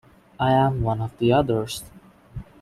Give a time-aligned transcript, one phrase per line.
[0.39, 1.83] I’m one of the others.